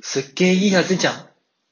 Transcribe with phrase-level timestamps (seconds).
[0.00, 1.27] すっげえいい味じゃん。